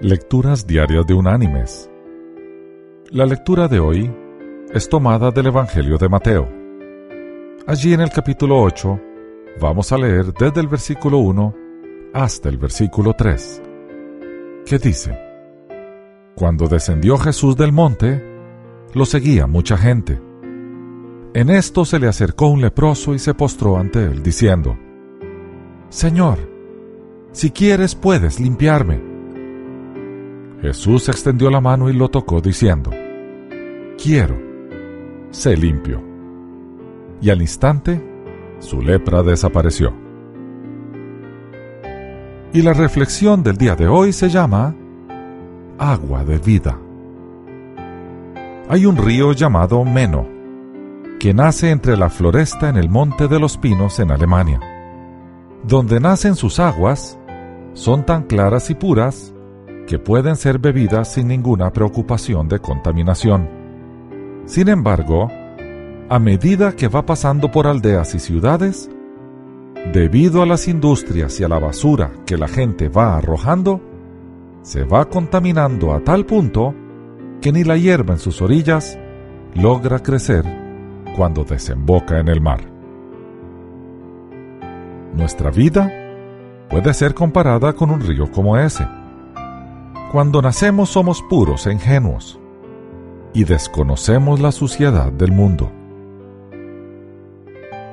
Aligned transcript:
Lecturas 0.00 0.66
Diarias 0.66 1.06
de 1.06 1.14
Unánimes. 1.14 1.90
La 3.12 3.24
lectura 3.24 3.66
de 3.66 3.80
hoy 3.80 4.14
es 4.74 4.90
tomada 4.90 5.30
del 5.30 5.46
Evangelio 5.46 5.96
de 5.96 6.06
Mateo. 6.10 6.46
Allí 7.66 7.94
en 7.94 8.02
el 8.02 8.10
capítulo 8.10 8.60
8 8.60 9.00
vamos 9.58 9.90
a 9.92 9.96
leer 9.96 10.34
desde 10.34 10.60
el 10.60 10.68
versículo 10.68 11.16
1 11.16 11.54
hasta 12.12 12.50
el 12.50 12.58
versículo 12.58 13.14
3, 13.14 13.62
que 14.66 14.78
dice, 14.78 15.18
Cuando 16.34 16.68
descendió 16.68 17.16
Jesús 17.16 17.56
del 17.56 17.72
monte, 17.72 18.22
lo 18.92 19.06
seguía 19.06 19.46
mucha 19.46 19.78
gente. 19.78 20.20
En 21.32 21.48
esto 21.48 21.86
se 21.86 21.98
le 21.98 22.06
acercó 22.06 22.48
un 22.48 22.60
leproso 22.60 23.14
y 23.14 23.18
se 23.18 23.32
postró 23.32 23.78
ante 23.78 24.04
él, 24.04 24.22
diciendo, 24.22 24.76
Señor, 25.88 26.36
si 27.32 27.50
quieres 27.50 27.94
puedes 27.94 28.38
limpiarme. 28.38 29.15
Jesús 30.66 31.08
extendió 31.08 31.48
la 31.48 31.60
mano 31.60 31.88
y 31.88 31.92
lo 31.92 32.08
tocó 32.08 32.40
diciendo, 32.40 32.90
Quiero, 34.02 34.36
sé 35.30 35.56
limpio. 35.56 36.02
Y 37.22 37.30
al 37.30 37.40
instante, 37.40 38.02
su 38.58 38.82
lepra 38.82 39.22
desapareció. 39.22 39.94
Y 42.52 42.62
la 42.62 42.72
reflexión 42.72 43.44
del 43.44 43.56
día 43.56 43.76
de 43.76 43.86
hoy 43.86 44.12
se 44.12 44.28
llama 44.28 44.74
Agua 45.78 46.24
de 46.24 46.38
vida. 46.38 46.76
Hay 48.68 48.86
un 48.86 48.96
río 48.96 49.34
llamado 49.34 49.84
Meno, 49.84 50.26
que 51.20 51.32
nace 51.32 51.70
entre 51.70 51.96
la 51.96 52.10
floresta 52.10 52.68
en 52.70 52.76
el 52.76 52.88
Monte 52.88 53.28
de 53.28 53.38
los 53.38 53.56
Pinos 53.56 54.00
en 54.00 54.10
Alemania. 54.10 54.58
Donde 55.62 56.00
nacen 56.00 56.34
sus 56.34 56.58
aguas, 56.58 57.20
son 57.72 58.04
tan 58.04 58.24
claras 58.24 58.68
y 58.68 58.74
puras 58.74 59.32
que 59.86 59.98
pueden 59.98 60.36
ser 60.36 60.58
bebidas 60.58 61.12
sin 61.12 61.28
ninguna 61.28 61.72
preocupación 61.72 62.48
de 62.48 62.58
contaminación. 62.58 63.48
Sin 64.44 64.68
embargo, 64.68 65.30
a 66.08 66.18
medida 66.18 66.74
que 66.74 66.88
va 66.88 67.06
pasando 67.06 67.50
por 67.50 67.66
aldeas 67.66 68.14
y 68.14 68.18
ciudades, 68.18 68.90
debido 69.92 70.42
a 70.42 70.46
las 70.46 70.66
industrias 70.68 71.38
y 71.40 71.44
a 71.44 71.48
la 71.48 71.58
basura 71.58 72.10
que 72.26 72.36
la 72.36 72.48
gente 72.48 72.88
va 72.88 73.16
arrojando, 73.16 73.80
se 74.62 74.84
va 74.84 75.04
contaminando 75.08 75.94
a 75.94 76.00
tal 76.00 76.26
punto 76.26 76.74
que 77.40 77.52
ni 77.52 77.62
la 77.62 77.76
hierba 77.76 78.14
en 78.14 78.20
sus 78.20 78.42
orillas 78.42 78.98
logra 79.54 80.00
crecer 80.00 80.44
cuando 81.16 81.44
desemboca 81.44 82.18
en 82.18 82.28
el 82.28 82.40
mar. 82.40 82.60
Nuestra 85.14 85.50
vida 85.50 85.92
puede 86.68 86.92
ser 86.92 87.14
comparada 87.14 87.72
con 87.72 87.90
un 87.90 88.00
río 88.00 88.30
como 88.30 88.56
ese 88.58 88.86
cuando 90.12 90.40
nacemos 90.40 90.90
somos 90.90 91.22
puros 91.22 91.66
e 91.66 91.72
ingenuos 91.72 92.38
y 93.34 93.44
desconocemos 93.44 94.40
la 94.40 94.52
suciedad 94.52 95.12
del 95.12 95.32
mundo. 95.32 95.70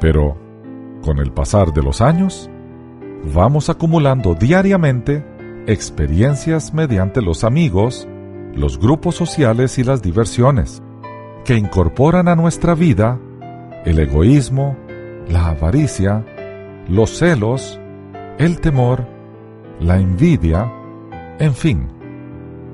Pero, 0.00 0.36
con 1.02 1.18
el 1.18 1.32
pasar 1.32 1.72
de 1.72 1.82
los 1.82 2.00
años, 2.00 2.50
vamos 3.32 3.70
acumulando 3.70 4.34
diariamente 4.34 5.24
experiencias 5.66 6.74
mediante 6.74 7.22
los 7.22 7.44
amigos, 7.44 8.08
los 8.54 8.78
grupos 8.78 9.14
sociales 9.14 9.78
y 9.78 9.84
las 9.84 10.02
diversiones, 10.02 10.82
que 11.44 11.56
incorporan 11.56 12.28
a 12.28 12.36
nuestra 12.36 12.74
vida 12.74 13.18
el 13.84 13.98
egoísmo, 13.98 14.76
la 15.28 15.48
avaricia, 15.48 16.24
los 16.88 17.10
celos, 17.10 17.80
el 18.38 18.60
temor, 18.60 19.06
la 19.80 19.98
envidia, 19.98 20.72
en 21.38 21.54
fin, 21.54 21.88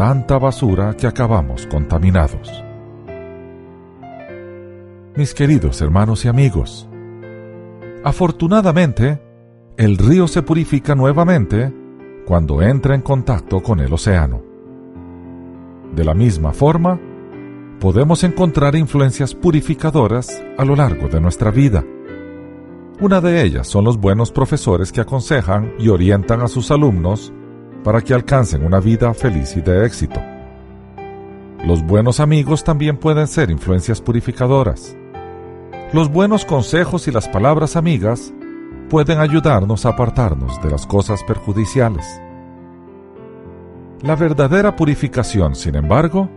tanta 0.00 0.38
basura 0.38 0.96
que 0.96 1.06
acabamos 1.06 1.66
contaminados. 1.66 2.64
Mis 5.14 5.34
queridos 5.34 5.82
hermanos 5.82 6.24
y 6.24 6.28
amigos, 6.28 6.88
afortunadamente, 8.02 9.20
el 9.76 9.98
río 9.98 10.26
se 10.26 10.40
purifica 10.40 10.94
nuevamente 10.94 11.70
cuando 12.24 12.62
entra 12.62 12.94
en 12.94 13.02
contacto 13.02 13.62
con 13.62 13.78
el 13.78 13.92
océano. 13.92 14.42
De 15.94 16.02
la 16.02 16.14
misma 16.14 16.54
forma, 16.54 16.98
podemos 17.78 18.24
encontrar 18.24 18.76
influencias 18.76 19.34
purificadoras 19.34 20.42
a 20.56 20.64
lo 20.64 20.76
largo 20.76 21.08
de 21.08 21.20
nuestra 21.20 21.50
vida. 21.50 21.84
Una 23.02 23.20
de 23.20 23.42
ellas 23.42 23.68
son 23.68 23.84
los 23.84 23.98
buenos 23.98 24.32
profesores 24.32 24.92
que 24.92 25.02
aconsejan 25.02 25.74
y 25.78 25.88
orientan 25.88 26.40
a 26.40 26.48
sus 26.48 26.70
alumnos 26.70 27.34
para 27.84 28.00
que 28.00 28.14
alcancen 28.14 28.64
una 28.64 28.80
vida 28.80 29.12
feliz 29.14 29.56
y 29.56 29.60
de 29.60 29.86
éxito. 29.86 30.20
Los 31.64 31.82
buenos 31.82 32.20
amigos 32.20 32.64
también 32.64 32.96
pueden 32.96 33.26
ser 33.26 33.50
influencias 33.50 34.00
purificadoras. 34.00 34.96
Los 35.92 36.10
buenos 36.10 36.44
consejos 36.44 37.06
y 37.08 37.10
las 37.10 37.28
palabras 37.28 37.76
amigas 37.76 38.32
pueden 38.88 39.18
ayudarnos 39.18 39.84
a 39.84 39.90
apartarnos 39.90 40.60
de 40.62 40.70
las 40.70 40.86
cosas 40.86 41.22
perjudiciales. 41.24 42.06
La 44.02 44.16
verdadera 44.16 44.74
purificación, 44.76 45.54
sin 45.54 45.74
embargo, 45.74 46.30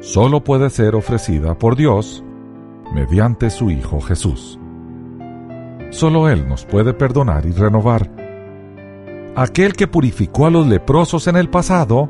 solo 0.00 0.44
puede 0.44 0.68
ser 0.70 0.94
ofrecida 0.94 1.58
por 1.58 1.76
Dios 1.76 2.22
mediante 2.94 3.48
su 3.48 3.70
Hijo 3.70 4.00
Jesús. 4.00 4.58
Solo 5.90 6.28
Él 6.28 6.46
nos 6.46 6.66
puede 6.66 6.92
perdonar 6.92 7.46
y 7.46 7.52
renovar 7.52 8.23
aquel 9.36 9.74
que 9.74 9.86
purificó 9.86 10.46
a 10.46 10.50
los 10.50 10.66
leprosos 10.66 11.26
en 11.26 11.36
el 11.36 11.48
pasado, 11.48 12.08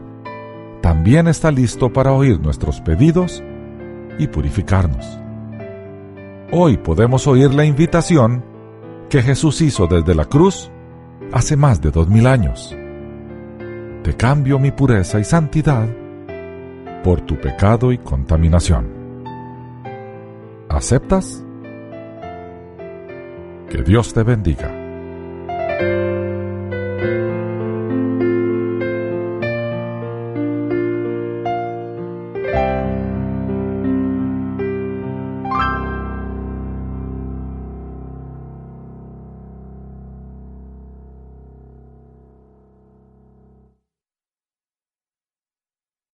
también 0.83 1.29
está 1.29 1.51
listo 1.51 1.93
para 1.93 2.13
oír 2.13 2.41
nuestros 2.41 2.81
pedidos 2.81 3.43
y 4.19 4.27
purificarnos. 4.27 5.19
Hoy 6.53 6.77
podemos 6.77 7.27
oír 7.27 7.53
la 7.55 7.65
invitación 7.65 8.45
que 9.09 9.23
Jesús 9.23 9.61
hizo 9.63 9.87
desde 9.87 10.15
la 10.15 10.27
cruz 10.27 10.71
hace 11.33 11.57
más 11.57 11.81
de 11.81 11.91
dos 11.91 12.09
mil 12.09 12.27
años. 12.27 12.77
Te 14.03 14.15
cambio 14.15 14.59
mi 14.59 14.71
pureza 14.71 15.19
y 15.19 15.25
santidad 15.25 15.89
por 17.03 17.23
tu 17.23 17.41
pecado 17.41 17.93
y 17.93 17.99
contaminación. 17.99 18.87
¿Aceptas? 20.69 21.43
Que 23.71 23.83
Dios 23.83 24.13
te 24.13 24.23
bendiga. 24.23 24.84